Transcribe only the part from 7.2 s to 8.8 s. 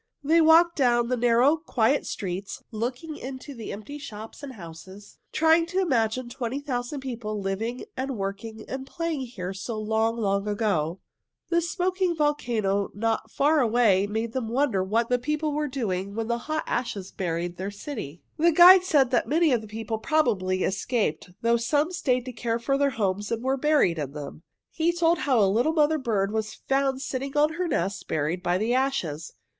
living and working